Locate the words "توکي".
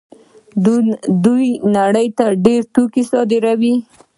2.73-3.03